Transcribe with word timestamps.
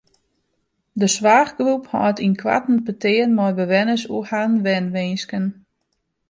De 0.99 1.07
soarchgroep 1.15 1.85
hâldt 1.93 2.23
ynkoarten 2.27 2.77
petearen 2.85 3.31
mei 3.37 3.51
bewenners 3.59 4.03
oer 4.13 4.25
harren 4.29 4.63
wenwinsken. 4.65 5.45